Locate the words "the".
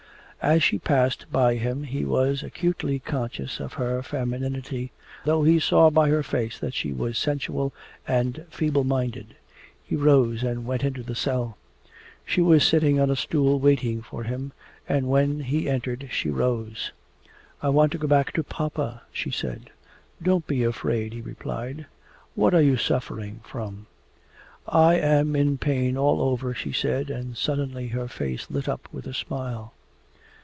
11.03-11.13